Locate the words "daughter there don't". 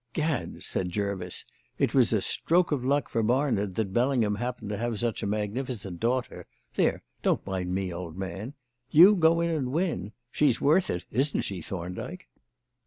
5.99-7.45